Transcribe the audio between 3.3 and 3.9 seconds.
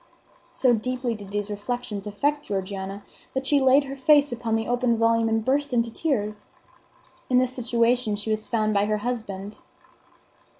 that she laid